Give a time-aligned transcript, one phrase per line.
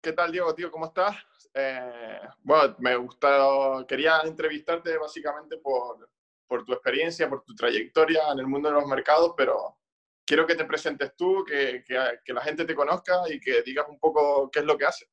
[0.00, 0.70] ¿Qué tal, Diego, tío?
[0.70, 1.16] ¿Cómo estás?
[1.52, 6.08] Eh, bueno, me gusta, quería entrevistarte básicamente por,
[6.46, 9.76] por tu experiencia, por tu trayectoria en el mundo de los mercados, pero
[10.24, 13.86] quiero que te presentes tú, que, que, que la gente te conozca y que digas
[13.88, 15.08] un poco qué es lo que haces.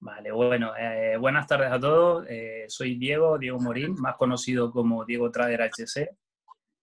[0.00, 2.26] Vale, bueno, eh, buenas tardes a todos.
[2.28, 6.10] Eh, soy Diego, Diego Morín, más conocido como Diego Trader HC.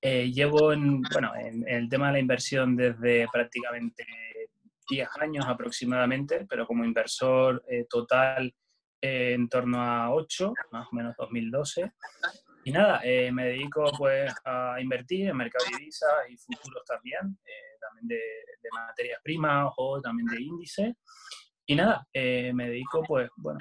[0.02, 4.05] Eh, llevo en, bueno, en, en, el tema de la inversión desde prácticamente
[4.89, 8.53] 10 años aproximadamente, pero como inversor eh, total
[9.01, 11.91] eh, en torno a 8, más o menos 2012.
[12.66, 17.38] Y nada, eh, me dedico pues a invertir en mercado de divisas y futuros también,
[17.81, 20.95] también de, de, materias primas o también de índices.
[21.65, 23.59] Y nada, me dedico pues, bueno,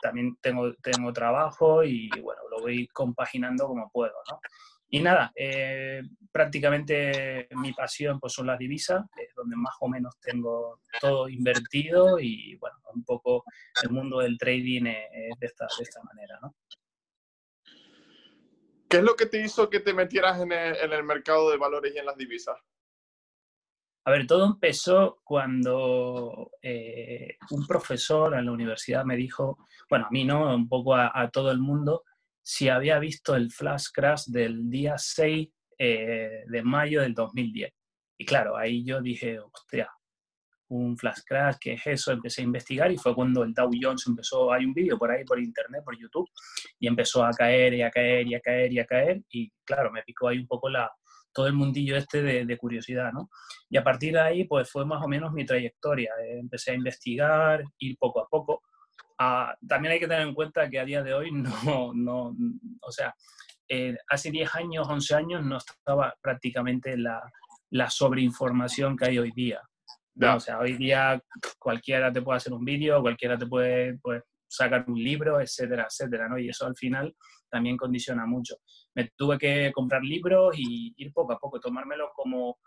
[0.00, 4.40] también tengo, tengo trabajo y bueno, lo voy compaginando como puedo, ¿no?
[4.88, 10.18] Y nada, eh, prácticamente mi pasión pues, son las divisas, es donde más o menos
[10.20, 13.44] tengo todo invertido y bueno, un poco
[13.82, 16.54] el mundo del trading es de, esta, de esta manera, ¿no?
[18.88, 21.56] ¿Qué es lo que te hizo que te metieras en el, en el mercado de
[21.56, 22.56] valores y en las divisas?
[24.04, 29.58] A ver, todo empezó cuando eh, un profesor en la universidad me dijo,
[29.90, 32.04] bueno, a mí no, un poco a, a todo el mundo,
[32.48, 37.72] si había visto el flash crash del día 6 eh, de mayo del 2010.
[38.18, 39.90] Y claro, ahí yo dije, hostia,
[40.68, 42.12] un flash crash, ¿qué es eso?
[42.12, 45.24] Empecé a investigar y fue cuando el Dow Jones empezó, hay un vídeo por ahí,
[45.24, 46.28] por internet, por YouTube,
[46.78, 49.22] y empezó a caer y a caer y a caer y a caer.
[49.28, 50.88] Y claro, me picó ahí un poco la,
[51.32, 53.28] todo el mundillo este de, de curiosidad, ¿no?
[53.68, 56.12] Y a partir de ahí, pues fue más o menos mi trayectoria.
[56.28, 58.62] Empecé a investigar, ir poco a poco
[59.18, 62.36] Uh, también hay que tener en cuenta que a día de hoy no, no
[62.82, 63.14] o sea,
[63.68, 67.20] eh, hace 10 años, 11 años no estaba prácticamente la,
[67.70, 69.60] la sobreinformación que hay hoy día.
[70.14, 70.36] ¿no?
[70.36, 71.20] O sea, hoy día
[71.58, 76.28] cualquiera te puede hacer un vídeo, cualquiera te puede pues, sacar un libro, etcétera, etcétera,
[76.28, 76.38] ¿no?
[76.38, 77.14] Y eso al final
[77.50, 78.56] también condiciona mucho.
[78.94, 82.58] Me tuve que comprar libros y ir poco a poco, tomármelo como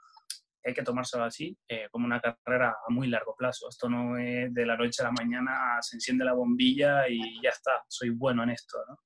[0.63, 3.69] hay que tomárselo así, eh, como una carrera a muy largo plazo.
[3.69, 7.49] Esto no es de la noche a la mañana, se enciende la bombilla y ya
[7.49, 8.99] está, soy bueno en esto, ¿no?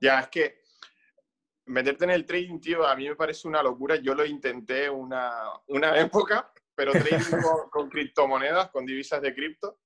[0.00, 0.60] Ya, es que
[1.66, 3.96] meterte en el trading, tío, a mí me parece una locura.
[3.96, 7.08] Yo lo intenté una, una época, pero trading
[7.42, 9.80] con, con, criptomonedas, con divisas de cripto,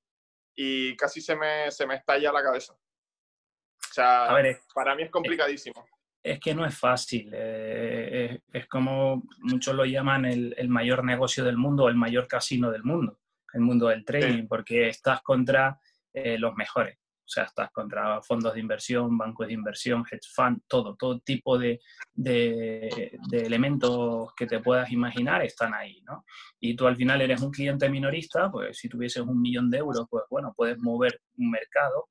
[0.57, 2.73] y casi se me, se me estalla la cabeza.
[2.73, 5.85] O sea, ver, para mí es complicadísimo
[6.33, 7.31] es que no es fácil.
[7.33, 11.97] Eh, es, es, como muchos lo llaman el, el, mayor negocio del mundo o el
[11.97, 13.21] mayor casino del mundo,
[13.53, 14.47] el mundo del trading, sí.
[14.49, 15.79] porque estás contra
[16.13, 16.99] eh, los mejores.
[17.29, 21.59] O sea, estás contra fondos de inversión, bancos de inversión, hedge fund, todo, todo tipo
[21.59, 21.79] de,
[22.15, 26.25] de, de, elementos que te puedas imaginar están ahí, ¿no?
[26.59, 30.07] Y tú al final eres un cliente minorista, pues si tuvieses un millón de euros,
[30.09, 32.09] pues bueno, puedes mover un mercado,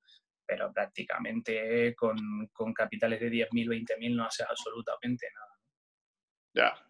[0.48, 5.60] pero prácticamente con, con capitales de 10.000, 20.000 no haces absolutamente nada.
[6.54, 6.88] Ya.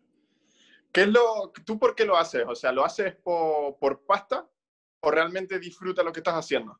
[0.93, 2.45] ¿Qué es lo, ¿Tú por qué lo haces?
[2.47, 4.47] O sea, ¿lo haces por, por pasta
[5.01, 6.79] o realmente disfrutas lo que estás haciendo?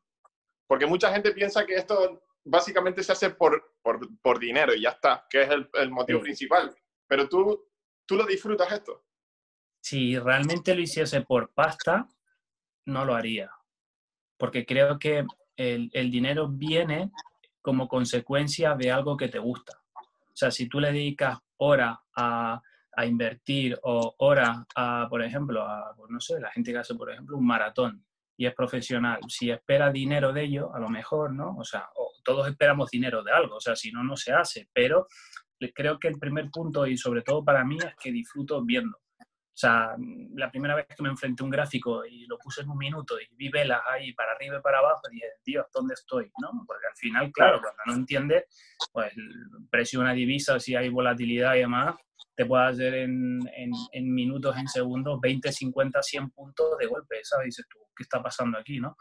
[0.66, 4.90] Porque mucha gente piensa que esto básicamente se hace por, por, por dinero y ya
[4.90, 6.24] está, que es el, el motivo sí.
[6.24, 6.74] principal.
[7.06, 7.68] Pero tú,
[8.06, 9.04] tú lo disfrutas esto.
[9.82, 12.06] Si realmente lo hiciese por pasta,
[12.86, 13.50] no lo haría.
[14.36, 15.24] Porque creo que
[15.58, 17.10] el, el, dinero viene
[17.60, 19.78] como consecuencia de algo que te gusta.
[19.94, 22.62] O sea, si tú le dedicas horas a,
[22.96, 26.94] a, invertir o horas a, por ejemplo, a, pues no sé, la gente que hace,
[26.94, 28.04] por ejemplo, un maratón
[28.36, 31.56] y es profesional, si espera dinero de ello, a lo mejor, ¿no?
[31.58, 31.88] O sea,
[32.22, 35.08] todos esperamos dinero de algo, o sea, si no, no se hace, pero
[35.74, 38.96] creo que el primer punto y sobre todo para mí es que disfruto viendo.
[39.58, 39.96] O sea,
[40.36, 43.20] la primera vez que me enfrenté a un gráfico y lo puse en un minuto
[43.20, 46.30] y vi velas ahí para arriba y para abajo, dije, Dios, ¿dónde estoy?
[46.40, 46.52] ¿no?
[46.64, 48.44] Porque al final, claro, cuando no entiendes,
[48.92, 51.96] pues el precio de una divisa, si hay volatilidad y demás,
[52.36, 57.16] te puede hacer en, en, en, minutos, en segundos, 20, 50, 100 puntos de golpe,
[57.24, 57.46] ¿sabes?
[57.46, 58.94] Dices tú, ¿qué está pasando aquí, no?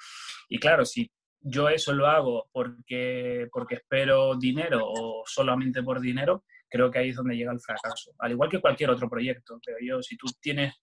[0.49, 1.07] Y claro, si
[1.39, 7.09] yo eso lo hago porque, porque espero dinero o solamente por dinero, creo que ahí
[7.09, 8.13] es donde llega el fracaso.
[8.19, 10.73] Al igual que cualquier otro proyecto, pero yo, si tú tienes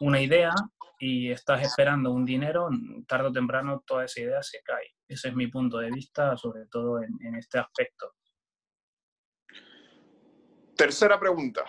[0.00, 0.52] una idea
[0.98, 2.68] y estás esperando un dinero,
[3.06, 4.94] tarde o temprano toda esa idea se cae.
[5.06, 8.14] Ese es mi punto de vista, sobre todo en, en este aspecto.
[10.76, 11.64] Tercera pregunta.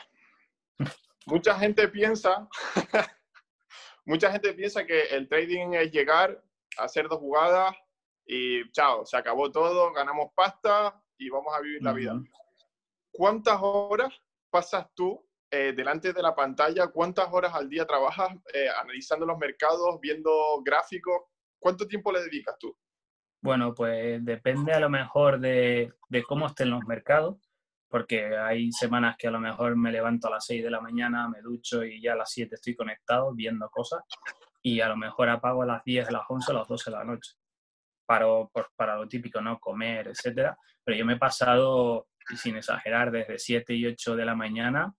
[1.26, 2.48] Mucha gente piensa,
[4.06, 6.44] mucha gente piensa que el trading es llegar,
[6.78, 7.76] a hacer dos jugadas
[8.26, 12.14] y chao, se acabó todo, ganamos pasta y vamos a vivir la vida.
[13.20, 14.14] ¿Cuántas horas
[14.50, 15.22] pasas tú
[15.52, 16.88] eh, delante de la pantalla?
[16.88, 20.32] ¿Cuántas horas al día trabajas eh, analizando los mercados, viendo
[20.64, 21.24] gráficos?
[21.60, 22.74] ¿Cuánto tiempo le dedicas tú?
[23.44, 25.92] Bueno, pues depende a lo mejor de,
[26.30, 27.36] cómo estén los mercados
[27.90, 31.28] porque hay semanas que a lo mejor me levanto a las 6 de la mañana,
[31.28, 34.02] me ducho y ya a las 7 estoy conectado viendo cosas
[34.62, 36.96] y a lo mejor apago a las 10, a las 11, a las 12 de
[36.96, 37.34] la noche.
[38.08, 39.60] Por, para lo típico, ¿no?
[39.60, 40.58] Comer, etcétera.
[40.86, 44.94] Pero yo me he pasado, sin exagerar, desde 7 y 8 de la mañana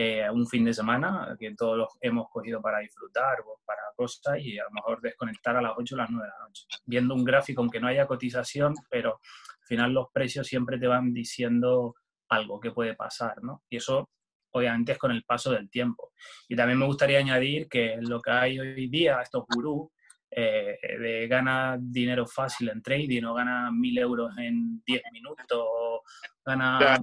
[0.00, 4.38] eh, un fin de semana que todos los hemos cogido para disfrutar o para cosas
[4.38, 6.66] y a lo mejor desconectar a las 8 o las 9 de la noche.
[6.86, 9.14] Viendo un gráfico, aunque no haya cotización, pero
[9.60, 11.96] al final los precios siempre te van diciendo
[12.28, 13.64] algo que puede pasar, ¿no?
[13.68, 14.08] Y eso
[14.52, 16.12] obviamente es con el paso del tiempo.
[16.48, 19.88] Y también me gustaría añadir que lo que hay hoy día, estos gurús,
[20.30, 26.02] eh, de gana dinero fácil en trading o gana mil euros en 10 minutos o
[26.44, 26.98] gana...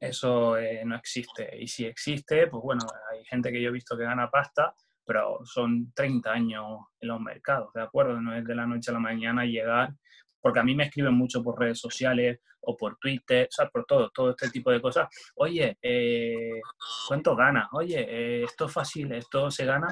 [0.00, 1.56] Eso eh, no existe.
[1.58, 4.74] Y si existe, pues bueno, hay gente que yo he visto que gana pasta,
[5.06, 8.20] pero son 30 años en los mercados, ¿de acuerdo?
[8.20, 9.94] No es de la noche a la mañana llegar
[10.44, 13.86] porque a mí me escriben mucho por redes sociales o por Twitter, o sea, por
[13.86, 15.08] todo, todo este tipo de cosas.
[15.36, 16.60] Oye, eh,
[17.08, 17.68] ¿cuánto ganas?
[17.72, 19.88] Oye, eh, esto es fácil, esto se gana.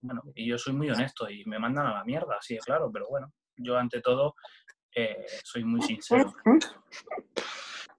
[0.00, 3.08] Bueno, y yo soy muy honesto y me mandan a la mierda, sí, claro, pero
[3.08, 4.34] bueno, yo ante todo
[4.94, 6.32] eh, soy muy sincero.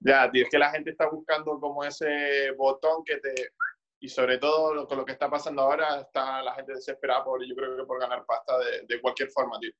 [0.04, 3.52] Ya, tío, es que la gente está buscando como ese botón que te...
[4.00, 7.56] Y sobre todo con lo que está pasando ahora, está la gente desesperada por, yo
[7.56, 9.72] creo que por ganar pasta de, de cualquier forma, tío.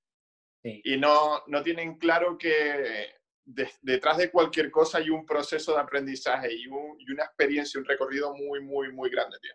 [0.64, 3.16] Y no, no tienen claro que
[3.82, 8.36] detrás de cualquier cosa hay un proceso de aprendizaje y, y, una experiencia, un recorrido
[8.36, 9.54] muy, muy, muy grande, tío.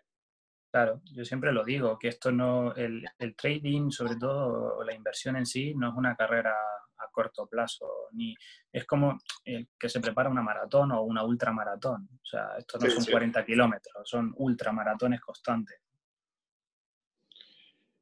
[0.77, 5.35] Claro, yo siempre lo digo, que esto no, el, el, trading, sobre todo la inversión
[5.35, 6.53] en sí, no es una carrera
[6.97, 8.35] a corto plazo, ni
[8.71, 12.07] es como el que se prepara una maratón o una ultramaratón.
[12.21, 15.81] O sea, esto no son 40 kilómetros, son ultramaratones constantes.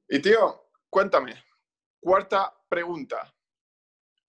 [0.10, 1.46] Y tío, cuéntame,
[2.02, 3.34] cuarta pregunta.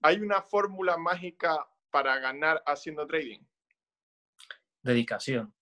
[0.03, 3.41] ¿Hay una fórmula mágica para ganar haciendo trading?
[4.83, 5.53] Dedicación.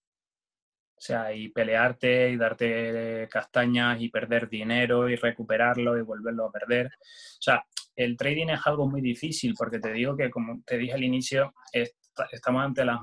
[0.97, 6.53] O sea, y pelearte y darte castañas y perder dinero y recuperarlo y volverlo a
[6.53, 6.87] perder.
[6.87, 7.65] O sea,
[7.97, 11.53] el trading es algo muy difícil porque te digo que, como te dije al inicio,
[12.31, 12.99] estamos ante las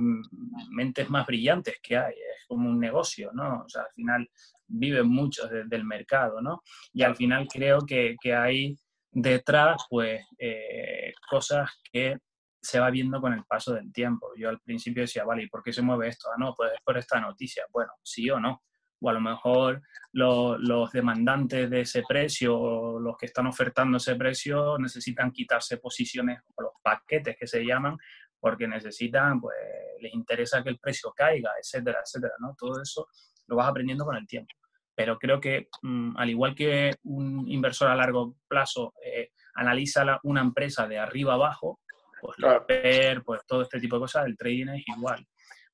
[0.70, 2.14] mentes más brillantes que hay.
[2.14, 3.64] Es como un negocio, ¿no?
[3.66, 4.30] O sea, al final
[4.68, 6.62] viven muchos del mercado, ¿no?
[6.94, 8.76] Y al final creo que, que hay
[9.12, 12.18] detrás, pues, eh, cosas que
[12.62, 14.32] se va viendo con el paso del tiempo.
[14.38, 16.30] Yo al principio decía, vale, ¿y por qué se mueve esto?
[16.32, 17.66] Ah, no, pues es por esta noticia.
[17.72, 18.64] Bueno, sí o no.
[19.02, 19.82] O a lo mejor
[20.12, 26.40] los demandantes de ese precio o los que están ofertando ese precio necesitan quitarse posiciones
[26.56, 27.98] o los paquetes que se llaman
[28.40, 29.56] porque necesitan, pues
[30.00, 32.56] les interesa que el precio caiga, etcétera, etcétera, ¿no?
[32.58, 33.08] Todo eso
[33.48, 34.54] lo vas aprendiendo con el tiempo
[35.02, 40.42] pero creo que mm, al igual que un inversor a largo plazo eh, analiza una
[40.42, 41.80] empresa de arriba abajo,
[42.22, 42.38] pues
[42.68, 45.26] ver, pues todo este tipo de cosas, el trading es igual.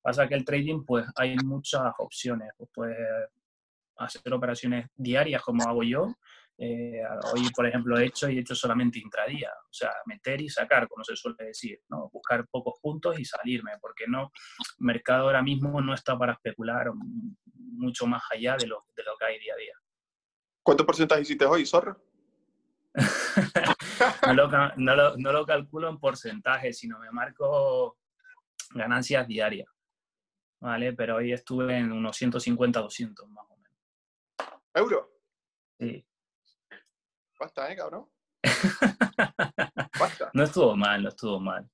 [0.02, 2.98] Pasa que el trading, pues hay muchas opciones, pues puedes
[3.98, 6.16] hacer operaciones diarias como hago yo,
[6.60, 7.02] eh,
[7.34, 10.88] hoy, por ejemplo, he hecho y he hecho solamente intradía, o sea, meter y sacar,
[10.88, 12.10] como se suele decir, ¿no?
[12.12, 14.32] buscar pocos puntos y salirme, porque no,
[14.80, 16.92] el mercado ahora mismo no está para especular
[17.54, 19.74] mucho más allá de lo, de lo que hay día a día.
[20.64, 22.02] ¿Cuánto porcentaje hiciste hoy, Zorro?
[24.28, 27.98] no, lo, no, lo, no lo calculo en porcentaje, sino me marco
[28.72, 29.70] ganancias diarias,
[30.60, 30.94] ¿vale?
[30.94, 33.78] Pero hoy estuve en unos 150, 200 más o menos.
[34.74, 35.12] ¿Euro?
[35.80, 36.06] Sí.
[37.40, 38.10] Basta, ¿eh, cabrón?
[40.00, 40.32] Basta.
[40.34, 41.70] No estuvo mal, no estuvo mal.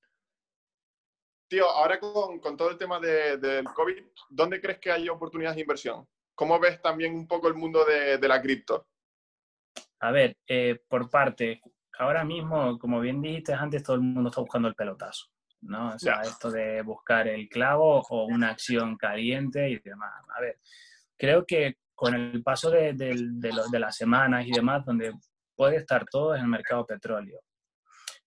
[1.48, 5.56] Tío, ahora con, con todo el tema de, del COVID, ¿dónde crees que hay oportunidades
[5.56, 6.06] de inversión?
[6.34, 8.88] ¿Cómo ves también un poco el mundo de, de la cripto?
[10.04, 11.62] A ver, eh, por parte,
[11.98, 15.28] ahora mismo, como bien dijiste antes, todo el mundo está buscando el pelotazo,
[15.62, 15.94] ¿no?
[15.94, 20.12] O sea, esto de buscar el clavo o una acción caliente y demás.
[20.36, 20.58] A ver,
[21.16, 23.14] creo que con el paso de, de,
[23.72, 25.14] de las semanas y demás, donde
[25.56, 27.40] puede estar todo en el mercado petróleo.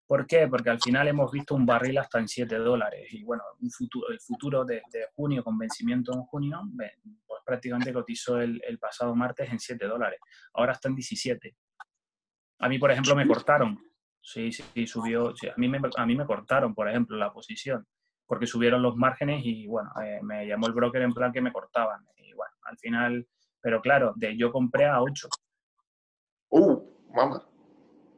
[0.07, 0.47] ¿Por qué?
[0.47, 4.09] Porque al final hemos visto un barril hasta en 7 dólares y bueno, un futuro,
[4.09, 4.81] el futuro de,
[5.13, 6.59] junio con vencimiento en junio,
[7.27, 10.19] pues prácticamente cotizó el, el pasado martes en 7 dólares.
[10.53, 11.55] Ahora está en 17.
[12.59, 13.79] A mí, por ejemplo, me cortaron.
[14.21, 15.29] Sí, sí, subió.
[15.29, 17.85] a, mí me, a mí me cortaron, por ejemplo, la posición,
[18.25, 21.53] porque subieron los márgenes y bueno, eh, me llamó el broker en plan que me
[21.53, 22.05] cortaban.
[22.17, 23.27] Y bueno, al final,
[23.61, 25.29] pero claro, de yo compré a 8.
[26.49, 26.81] Uh,
[27.13, 27.43] mamá.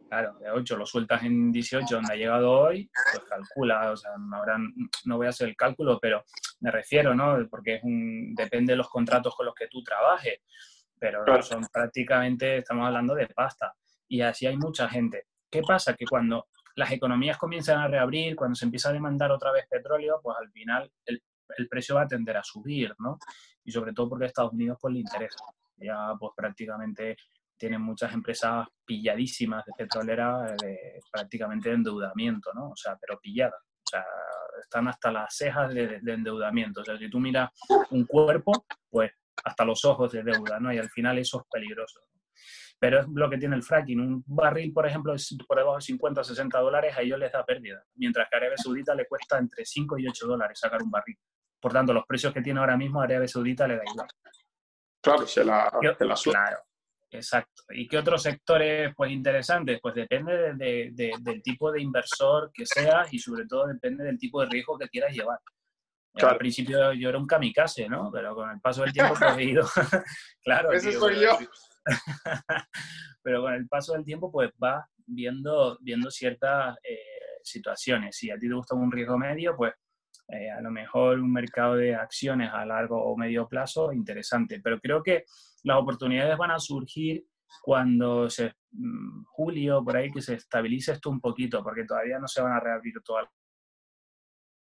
[0.09, 4.11] Claro, de 8 lo sueltas en 18, donde ha llegado hoy, pues calcula, o sea,
[5.05, 6.23] no voy a hacer el cálculo, pero
[6.61, 7.37] me refiero, ¿no?
[7.47, 10.39] Porque es un, depende de los contratos con los que tú trabajes,
[10.97, 13.71] pero son prácticamente, estamos hablando de pasta,
[14.09, 15.27] y así hay mucha gente.
[15.49, 15.93] ¿Qué pasa?
[15.93, 20.19] Que cuando las economías comienzan a reabrir, cuando se empieza a demandar otra vez petróleo,
[20.21, 21.23] pues al final el,
[21.57, 23.17] el precio va a tender a subir, ¿no?
[23.63, 25.43] Y sobre todo porque Estados Unidos pues le interesa.
[25.77, 27.15] Ya pues prácticamente
[27.59, 32.69] tienen muchas empresas pilladísimas de petrolera, de, prácticamente de endeudamiento, ¿no?
[32.69, 33.61] O sea, pero pilladas.
[33.61, 34.05] O sea,
[34.61, 36.81] están hasta las cejas de, endeudamiento.
[36.81, 37.49] O sea, si tú miras
[37.91, 39.11] un cuerpo, pues
[39.43, 40.73] hasta los ojos de deuda, ¿no?
[40.73, 42.01] Y al final eso es peligroso.
[42.79, 43.99] Pero es lo que tiene el fracking.
[43.99, 47.31] Un barril, por ejemplo, es por debajo de 50 o 60 dólares, a ellos les
[47.31, 47.83] da pérdida.
[47.95, 51.17] Mientras que a Arabia Saudita le cuesta entre 5 y 8 dólares sacar un barril.
[51.59, 54.07] Por tanto, los precios que tiene ahora mismo Arabia Saudita le da igual.
[55.01, 56.57] Claro, se la, se la Claro,
[57.11, 57.63] Exacto.
[57.69, 59.79] ¿Y qué otros sectores pues interesantes?
[59.81, 64.47] Pues depende del tipo de inversor que seas y sobre todo depende del tipo de
[64.47, 65.39] riesgo que quieras llevar.
[66.13, 68.11] Al principio yo era un kamikaze, ¿no?
[68.11, 69.65] Pero con el paso del tiempo pues he ido...
[70.43, 70.71] claro.
[70.71, 71.37] Ese soy yo.
[71.37, 71.49] pero
[73.23, 76.97] con el paso del tiempo pues vas viendo, viendo ciertas eh,
[77.43, 78.15] situaciones.
[78.15, 79.73] Si a ti te gusta un riesgo medio, pues
[80.29, 84.61] eh, a lo mejor un mercado de acciones a largo o medio plazo interesante.
[84.63, 85.25] Pero creo que
[85.63, 87.25] las oportunidades van a surgir
[87.63, 92.27] cuando se mm, julio, por ahí, que se estabilice esto un poquito, porque todavía no
[92.27, 93.25] se van a reabrir todas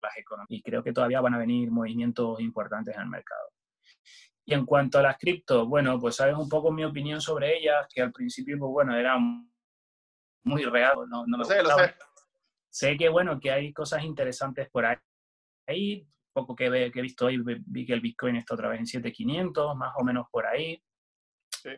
[0.03, 0.49] las economías.
[0.51, 3.51] Y creo que todavía van a venir movimientos importantes en el mercado.
[4.51, 7.87] Y en cuanto a las cripto, bueno, pues sabes un poco mi opinión sobre ellas,
[7.89, 9.17] que al principio, pues bueno, era
[10.43, 11.95] muy real, no, no me sé, lo sé.
[12.69, 14.97] Sé que, bueno, que hay cosas interesantes por ahí.
[15.69, 19.77] Ahí poco que, he visto hoy, vi que el Bitcoin está otra vez en 7500,
[19.77, 20.83] más o menos por ahí.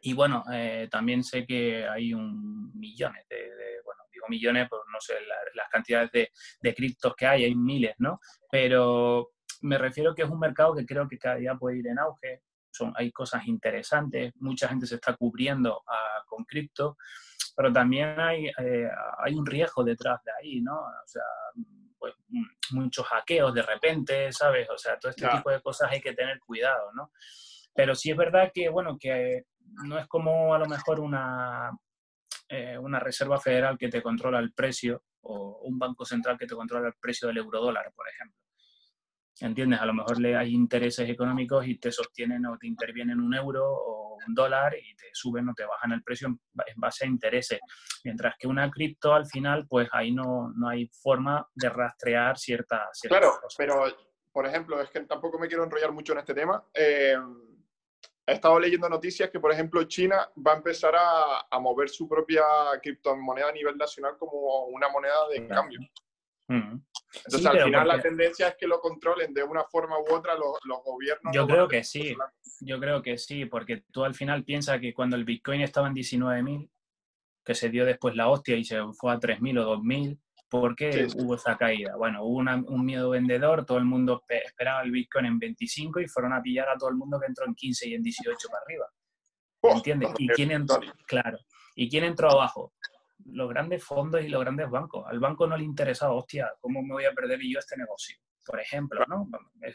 [0.01, 3.51] Y bueno, eh, también sé que hay un millones de,
[3.85, 5.13] bueno, digo millones, pues no sé
[5.55, 6.31] las cantidades de,
[6.63, 8.19] de criptos que hay, hay miles, ¿no?
[8.51, 11.99] Pero me refiero que es un mercado que creo que cada día puede ir en
[11.99, 12.41] auge.
[12.73, 16.97] Son, hay cosas interesantes, mucha gente se está cubriendo ah, con cripto,
[17.55, 18.89] pero también hay, eh,
[19.19, 20.75] hay un riesgo detrás de ahí, ¿no?
[20.81, 21.23] O sea,
[21.99, 22.15] pues,
[22.73, 24.69] muchos hackeos de repente, ¿sabes?
[24.71, 27.13] O sea, todo este tipo de cosas hay que tener cuidado, ¿no?
[27.75, 29.45] Pero sí es verdad que, bueno, que
[29.85, 31.71] no es como a lo mejor una,
[32.49, 36.55] eh, una reserva federal que te controla el precio o un banco central que te
[36.55, 38.39] controla el precio del eurodólar, por ejemplo.
[39.41, 39.81] ¿Entiendes?
[39.81, 43.65] A lo mejor le hay intereses económicos y te sostienen o te intervienen un euro
[43.67, 46.39] o un dólar y te suben o te bajan el precio en,
[46.77, 47.59] base a intereses.
[48.05, 53.01] Mientras que una cripto al final, pues ahí no, no hay forma de rastrear ciertas
[53.09, 53.85] claro, pero
[54.33, 56.65] por ejemplo, es que tampoco me quiero enrollar mucho en este tema.
[56.73, 57.17] Eh,
[58.27, 62.09] he estado leyendo noticias que, por ejemplo, China va a empezar a, a mover su
[62.09, 62.43] propia
[62.81, 65.81] criptomoneda a nivel nacional como una moneda de cambio.
[66.53, 70.83] Entonces, al final la tendencia es que lo controlen de una forma u otra los,
[70.85, 71.35] gobiernos.
[71.35, 72.17] Yo creo que sí,
[72.61, 75.95] yo creo que sí, porque tú al final piensas que cuando el Bitcoin estaba en
[75.95, 76.71] 19.000,
[77.45, 80.19] que se dio después la hostia y se fue a 3.000 o 2.000,
[80.49, 81.97] ¿por qué hubo esa caída?
[81.97, 86.33] Bueno, hubo un miedo vendedor, todo el mundo esperaba el Bitcoin en 25 y fueron
[86.33, 88.87] a pillar a todo el mundo que entró en 15 y en 18 para arriba.
[89.63, 90.11] Oh, ¿Entiendes?
[90.19, 90.81] ¿Y quién entró?
[91.07, 91.39] Claro.
[91.75, 92.73] ¿Y quién entró abajo?
[93.27, 95.05] Los grandes fondos y los grandes bancos.
[95.07, 98.17] Al banco no le interesa, hostia, ¿cómo me voy a perder yo este negocio?
[98.45, 99.29] Por ejemplo, ¿no?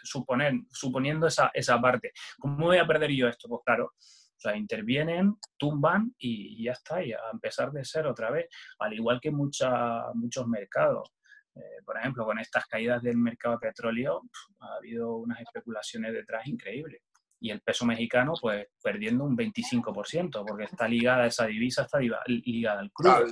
[0.03, 2.11] Suponer, suponiendo esa, esa parte.
[2.39, 3.47] ¿Cómo me voy a perder yo esto?
[3.47, 8.29] Pues claro, o sea, intervienen, tumban y, ya está, y a empezar de ser otra
[8.29, 8.47] vez,
[8.79, 11.09] al igual que mucha, muchos mercados.
[11.55, 14.21] Eh, por ejemplo, con estas caídas del mercado de petróleo,
[14.59, 17.01] ha habido unas especulaciones detrás increíbles
[17.39, 22.79] y el peso mexicano pues perdiendo un 25%, porque está ligada esa divisa, está ligada
[22.79, 23.25] al crudo.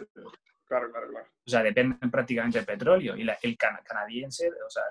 [0.68, 1.28] Claro, claro, claro.
[1.46, 3.16] O sea, dependen prácticamente del petróleo.
[3.16, 4.84] Y la, el canadiense, o sea,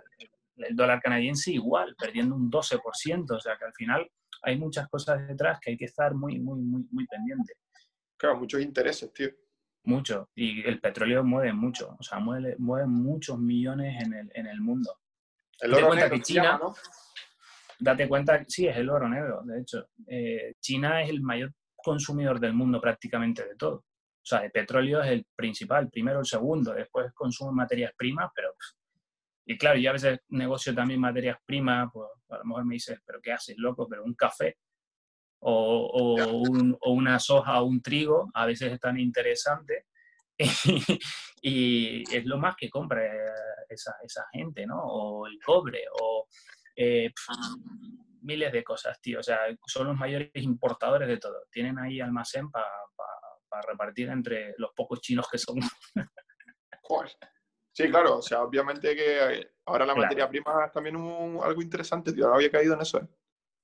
[0.56, 3.30] el, dólar canadiense igual, perdiendo un 12%.
[3.30, 4.08] O sea, que al final
[4.42, 7.54] hay muchas cosas detrás que hay que estar muy, muy, muy, muy pendiente.
[8.16, 9.30] Claro, muchos intereses, tío.
[9.84, 10.30] Mucho.
[10.34, 11.96] Y el petróleo mueve mucho.
[11.98, 14.98] O sea, mueve, mueve muchos millones en el, en el mundo.
[15.60, 16.74] El oro negro que China, ¿no?
[17.84, 19.88] Date cuenta, sí, es el oro negro, de hecho.
[20.08, 23.76] Eh, China es el mayor consumidor del mundo prácticamente de todo.
[23.76, 28.54] O sea, el petróleo es el principal, primero el segundo, después consumo materias primas, pero...
[29.46, 32.98] Y claro, yo a veces negocio también materias primas, pues a lo mejor me dices,
[33.04, 33.86] pero ¿qué haces, loco?
[33.86, 34.56] Pero un café
[35.46, 39.86] o, o, una soja o un trigo a veces es tan interesante
[41.42, 43.02] y, es lo más que compra
[43.68, 44.82] esa, esa, gente, ¿no?
[44.82, 46.26] O el cobre, o
[46.76, 47.12] eh,
[48.22, 49.20] miles de cosas, tío.
[49.20, 51.44] O sea, son los mayores importadores de todo.
[51.50, 52.66] Tienen ahí almacén para
[53.68, 55.56] repartir entre los pocos chinos que son.
[57.72, 62.28] Sí, claro, o sea, obviamente que ahora la materia prima es también algo interesante, tío,
[62.28, 62.98] no había caído en eso.
[62.98, 63.08] ¿eh?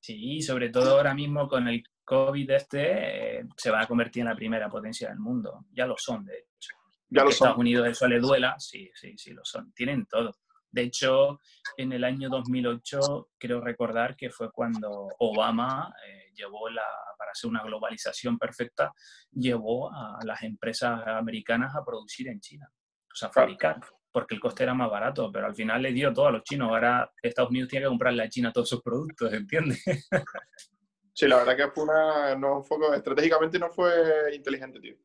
[0.00, 4.28] Sí, sobre todo ahora mismo con el COVID este, eh, se va a convertir en
[4.28, 5.66] la primera potencia del mundo.
[5.70, 6.74] Ya lo son, de hecho.
[7.08, 9.72] Ya lo Estados Unidos eso le duela, sí, sí, sí, lo son.
[9.74, 10.32] Tienen todo.
[10.70, 11.40] De hecho,
[11.76, 16.84] en el año 2008, creo recordar que fue cuando Obama eh, llevó la,
[17.18, 18.92] para hacer una globalización perfecta,
[19.32, 23.80] llevó a las empresas americanas a producir en China, o sea, fabricar,
[24.12, 26.68] porque el coste era más barato, pero al final le dio todo a los chinos.
[26.68, 29.84] Ahora Estados Unidos tiene que comprarle a China todos sus productos, ¿entiendes?
[31.12, 34.96] Sí, la verdad que fue una, no fue, estratégicamente no fue inteligente, tío.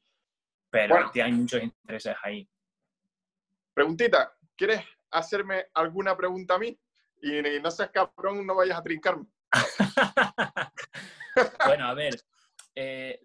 [0.69, 2.48] Pero hay muchos intereses ahí.
[3.74, 4.81] Preguntita, ¿quieres
[5.15, 6.77] hacerme alguna pregunta a mí?
[7.22, 9.25] Y, no seas cabrón, no vayas a trincarme.
[11.65, 12.22] bueno, a ver,
[12.75, 13.22] eh,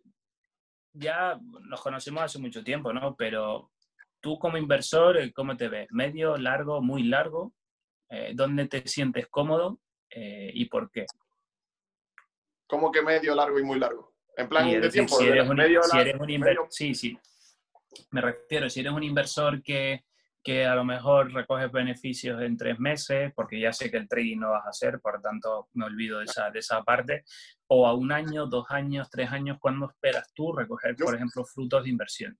[0.92, 3.16] ya nos conocemos hace mucho tiempo, ¿no?
[3.16, 3.72] Pero
[4.20, 5.88] tú como inversor, eh, ¿cómo te ves?
[5.90, 7.52] ¿Medio, largo, muy largo?
[8.08, 9.80] Eh, ¿Dónde te sientes cómodo
[10.12, 11.06] y por qué?
[12.66, 14.14] ¿Cómo que medio, largo y muy largo?
[14.36, 15.16] En plan de tiempo.
[15.16, 17.18] Si eres un, medio, si eres un inversor, sí, sí.
[18.10, 20.04] Me refiero, si eres un inversor que
[20.42, 24.38] que a lo mejor recoges beneficios en tres meses, porque ya sé que el trading
[24.38, 27.24] no vas a hacer, por tanto me olvido de esa, de esa parte,
[27.68, 31.84] o a un año, dos años, tres años, ¿cuándo esperas tú recoger, por ejemplo, frutos
[31.84, 32.38] de inversión?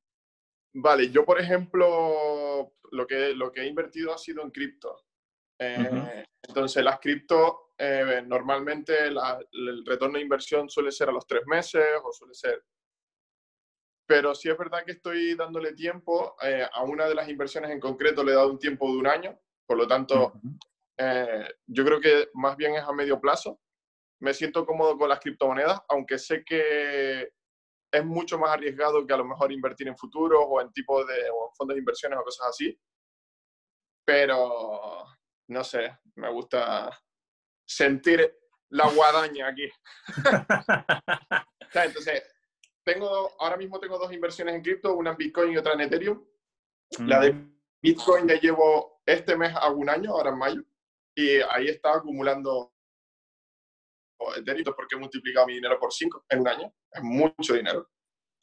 [0.73, 5.05] Vale, yo por ejemplo, lo que, lo que he invertido ha sido en cripto.
[5.59, 11.43] Eh, entonces, las cripto, eh, normalmente el retorno de inversión suele ser a los tres
[11.47, 12.65] meses o suele ser
[14.11, 17.79] pero sí es verdad que estoy dándole tiempo, eh, a una de las inversiones en
[17.79, 20.33] concreto le he dado un tiempo de un año, por lo tanto,
[20.99, 23.61] eh, yo creo que más bien es a medio plazo.
[24.21, 27.31] Me siento cómodo con las criptomonedas, aunque sé que
[27.93, 31.15] es mucho más arriesgado que a lo mejor invertir en futuros o en tipos de
[31.57, 32.77] fondos de inversiones o cosas así.
[34.05, 35.05] Pero,
[35.51, 37.01] no sé, me gusta
[37.65, 38.29] sentir
[38.71, 39.71] la guadaña aquí.
[41.75, 42.25] entonces,
[42.85, 46.25] tengo, ahora mismo tengo dos inversiones en cripto, una en Bitcoin y otra en Ethereum.
[47.07, 47.47] La de
[47.83, 50.63] Bitcoin ya llevo este mes a un año, ahora en mayo,
[51.15, 52.75] y ahí está acumulando
[54.37, 56.75] Ethereum porque he multiplicado mi dinero por 5 en un año.
[56.91, 57.89] Es mucho dinero.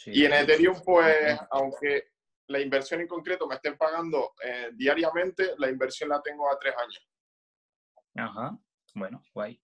[0.05, 2.11] Y en Ethereum, pues, aunque
[2.47, 6.73] la inversión en concreto me estén pagando eh, diariamente, la inversión la tengo a tres
[6.77, 7.09] años.
[8.15, 8.57] Ajá,
[8.93, 9.61] bueno, guay.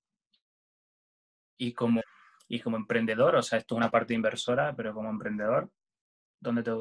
[1.57, 2.01] Y como
[2.47, 5.69] y como emprendedor, o sea, esto es una parte inversora, pero como emprendedor,
[6.39, 6.71] ¿dónde te,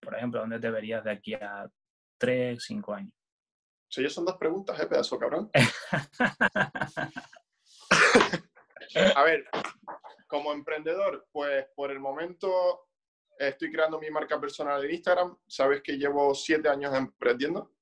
[0.00, 1.68] por ejemplo, dónde te verías de aquí a
[2.18, 3.12] tres, cinco años?
[3.88, 5.50] Sí, son dos preguntas, ¿eh, pedazo cabrón?
[9.16, 9.44] a ver,
[10.28, 12.88] como emprendedor, pues por el momento
[13.36, 15.36] estoy creando mi marca personal en Instagram.
[15.46, 17.72] Sabes que llevo siete años emprendiendo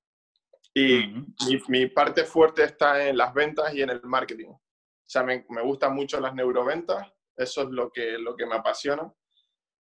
[0.72, 4.48] y mi, mi, parte fuerte está en las ventas y en el marketing.
[4.48, 4.62] O
[5.04, 7.06] sea, me, me gustan mucho las neuroventas
[7.38, 9.10] eso es lo que, lo que me apasiona.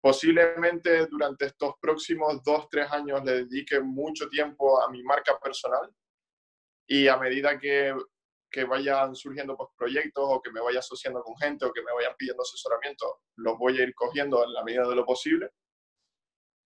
[0.02, 5.94] Posiblemente durante estos próximos dos, tres años le dedique mucho tiempo a mi marca personal
[6.88, 7.94] y a medida que,
[8.50, 11.94] que vayan surgiendo pues, proyectos o que me vaya asociando con gente o que me
[11.94, 15.52] vayan pidiendo asesoramiento, los voy a ir cogiendo en la medida de lo posible.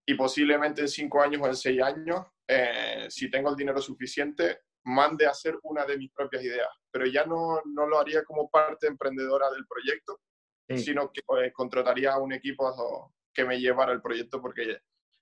[0.07, 4.61] Y posiblemente en cinco años o en seis años, eh, si tengo el dinero suficiente,
[4.85, 6.69] mande a hacer una de mis propias ideas.
[6.91, 10.21] Pero ya no, no lo haría como parte emprendedora del proyecto,
[10.67, 14.79] sino que pues, contrataría a un equipo que me llevara el proyecto porque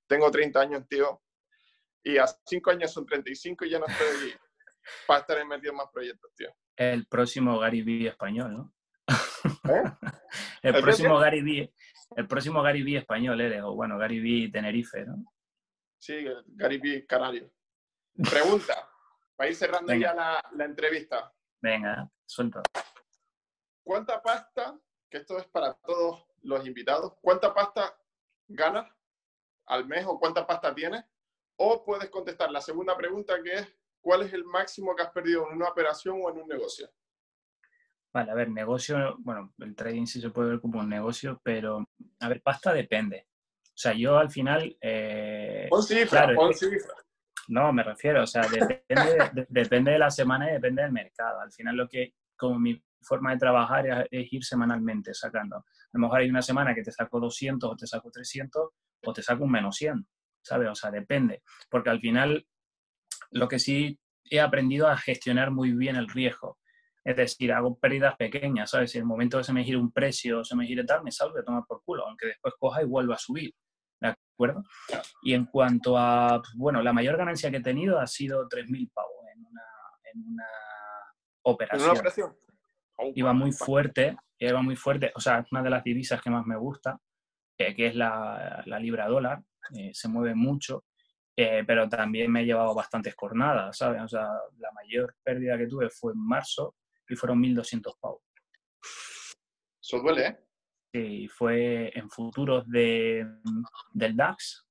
[0.07, 1.21] tengo 30 años, tío,
[2.03, 4.33] y a 5 años son 35 y ya no estoy
[5.07, 6.49] para estar metido en más proyectos, tío.
[6.75, 8.73] El próximo Gary Vee español, ¿no?
[9.69, 9.83] ¿Eh?
[10.63, 11.73] el, próximo Gary Vee,
[12.15, 15.23] el próximo Gary Vee español eres, o bueno, Gary Vee Tenerife, ¿no?
[15.99, 17.51] Sí, Gary Vee Canario.
[18.29, 18.89] Pregunta,
[19.35, 21.33] para ir cerrando ya la, la entrevista.
[21.61, 22.61] Venga, suelta.
[23.83, 24.77] ¿Cuánta pasta
[25.13, 27.95] que esto es para todos los invitados, ¿cuánta pasta
[28.47, 28.91] ganas
[29.67, 31.05] al mes o cuánta pasta tienes?
[31.55, 35.47] O puedes contestar la segunda pregunta que es, ¿cuál es el máximo que has perdido
[35.47, 36.89] en una operación o en un negocio?
[38.11, 41.87] Vale, a ver, negocio, bueno, el trading sí se puede ver como un negocio, pero,
[42.19, 43.27] a ver, pasta depende.
[43.65, 44.75] O sea, yo al final...
[44.81, 46.95] Eh, pon cifra, pon cifra.
[47.49, 48.87] No, me refiero, o sea, depende
[49.33, 51.39] de, depende de la semana y depende del mercado.
[51.39, 55.57] Al final lo que, como mi forma de trabajar es, ir semanalmente sacando.
[55.57, 55.63] A
[55.93, 58.69] lo mejor hay una semana que te saco 200 o te saco 300
[59.05, 60.07] o te saco un menos 100,
[60.41, 60.69] ¿sabes?
[60.69, 61.43] O sea, depende.
[61.69, 62.45] Porque al final
[63.31, 66.57] lo que sí he aprendido a gestionar muy bien el riesgo.
[67.03, 68.91] Es decir, hago pérdidas pequeñas, ¿sabes?
[68.91, 71.11] Si en el momento que se me gire un precio, se me gire tal, me
[71.11, 73.53] salgo de tomar por culo, aunque después coja y vuelva a subir.
[73.99, 74.63] ¿De acuerdo?
[75.21, 79.25] Y en cuanto a, bueno, la mayor ganancia que he tenido ha sido 3.000 pavos
[79.33, 79.63] en una,
[80.13, 80.47] en una
[81.43, 81.81] operación.
[81.81, 82.37] ¿En una operación?
[83.15, 86.45] Iba muy fuerte, iba muy fuerte, o sea, es una de las divisas que más
[86.45, 86.99] me gusta,
[87.57, 89.41] eh, que es la, la libra dólar,
[89.75, 90.85] eh, se mueve mucho,
[91.35, 94.01] eh, pero también me he llevado bastantes cornadas, ¿sabes?
[94.01, 94.27] O sea,
[94.57, 96.75] la mayor pérdida que tuve fue en marzo
[97.07, 98.21] y fueron 1.200 pavos.
[99.81, 100.39] Eso duele, ¿eh?
[100.93, 103.25] Sí, fue en futuros de,
[103.91, 104.65] del DAX.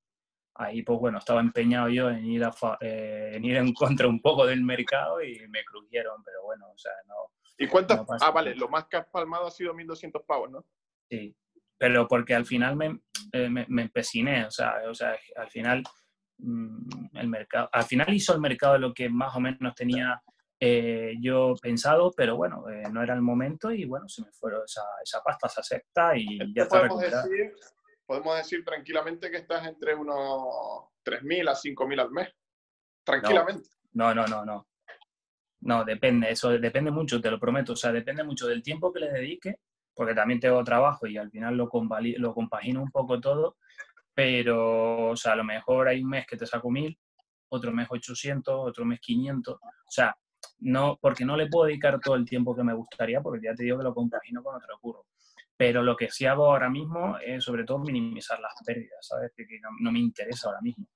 [0.55, 4.47] Ahí, pues bueno, estaba empeñado yo en ir, a, en ir en contra un poco
[4.47, 8.01] del mercado y me crujieron, pero bueno, o sea, no, ¿Y cuántas?
[8.21, 10.67] ah, vale, lo más que has palmado ha sido 1.200 pavos, ¿no?
[11.11, 11.37] Sí,
[11.79, 13.01] pero porque al final me,
[13.33, 15.83] eh, me, empeciné, o sea, o sea, al final
[16.39, 20.23] mm, el mercado, al final hizo el mercado lo que más o menos tenía
[20.61, 24.63] eh, yo pensado, pero bueno, eh, no era el momento y bueno, se me fueron
[24.65, 27.53] esa, esa pasta, se acepta y ya está podemos decir,
[28.07, 32.29] podemos decir tranquilamente que estás entre unos 3.000 a 5.000 al mes.
[33.05, 33.69] Tranquilamente.
[33.93, 34.45] no, no, no.
[34.45, 34.45] no.
[34.45, 34.67] No,
[35.85, 37.73] depende, eso depende mucho, te lo prometo.
[37.73, 39.57] O sea, depende mucho del tiempo que le dedique,
[39.95, 41.71] porque también tengo trabajo y al final lo,
[42.19, 43.57] lo compagino un poco todo,
[44.15, 46.99] pero, o sea, a lo mejor hay un mes que te saco mil,
[47.49, 49.55] otro mes 800, otro mes 500.
[49.55, 50.17] O sea,
[50.61, 53.65] no, porque no le puedo dedicar todo el tiempo que me gustaría, porque ya te
[53.65, 55.07] digo que lo compagino con otro curro.
[55.57, 59.33] Pero lo que sí hago ahora mismo es sobre todo minimizar las pérdidas, ¿sabes?
[59.37, 59.47] Que,
[59.81, 60.87] no, me interesa ahora mismo.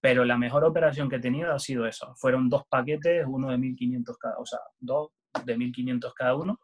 [0.00, 2.14] Pero la mejor operación que he tenido ha sido eso.
[2.16, 5.10] Fueron dos paquetes, uno de 1.500 cada, o sea, dos
[5.44, 6.60] de 1.500 cada uno.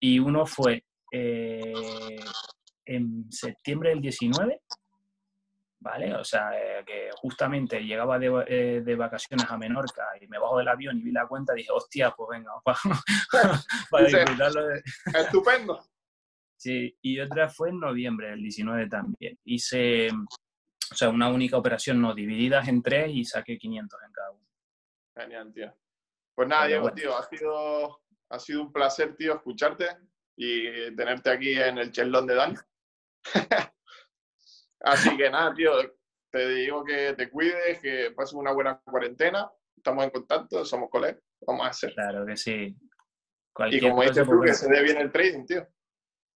[0.00, 1.72] Y uno fue eh,
[2.86, 4.60] en septiembre del 19,
[5.80, 6.14] ¿vale?
[6.14, 10.58] O sea, eh, que justamente llegaba de, eh, de, vacaciones a Menorca y me bajo
[10.58, 12.52] del avión y vi la cuenta y dije, hostia, pues venga,
[13.90, 14.82] para, disfrutarlo de...
[15.14, 15.84] Estupendo.
[16.56, 19.36] Sí, y otra fue en noviembre, el 19 también.
[19.44, 20.10] Hice,
[20.90, 24.46] o sea, una única operación, no, divididas en tres y saqué 500 en cada uno.
[25.16, 25.74] Genial, tío.
[26.34, 29.86] Pues nada, Diego, tío, ha sido, ha sido un placer, tío, escucharte
[30.36, 32.54] y tenerte aquí en el chelón de Dani.
[34.80, 35.72] Así que nada, tío,
[36.30, 39.50] te digo que te cuides, que pases una buena cuarentena.
[39.76, 41.94] Estamos en contacto, somos colegas, vamos a hacer.
[41.94, 42.74] Claro que sí.
[43.70, 45.66] y como dices tú, que se dé bien el trading, tío.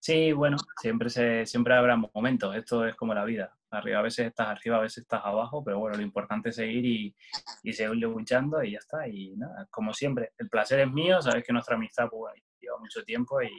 [0.01, 3.57] Sí, bueno, siempre, se, siempre habrá momentos, esto es como la vida.
[3.77, 6.85] Arriba a veces estás arriba, a veces estás abajo, pero bueno, lo importante es seguir
[6.85, 7.17] y,
[7.63, 9.07] y seguir luchando y ya está.
[9.09, 13.03] Y nada, como siempre, el placer es mío, sabes que nuestra amistad pues, lleva mucho
[13.05, 13.51] tiempo y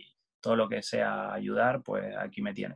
[0.42, 2.76] todo lo que sea ayudar, pues aquí me tiene.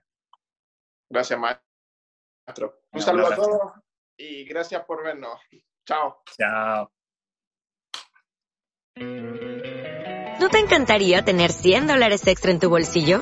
[1.10, 2.82] Gracias, maestro.
[2.92, 3.72] Un saludo a todos
[4.18, 5.40] y gracias por vernos.
[5.86, 6.22] Chao.
[6.38, 6.92] Chao.
[10.40, 13.22] ¿No te encantaría tener 100 dólares extra en tu bolsillo?